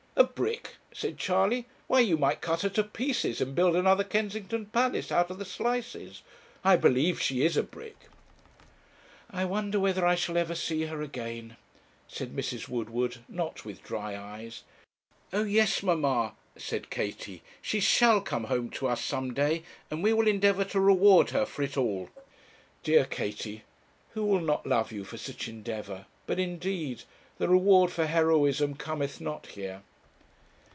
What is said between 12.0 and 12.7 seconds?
said Mrs.